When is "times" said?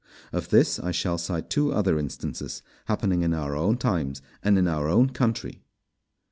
3.77-4.19